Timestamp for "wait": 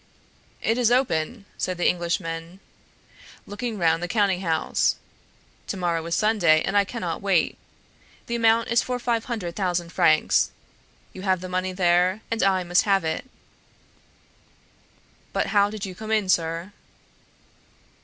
7.21-7.55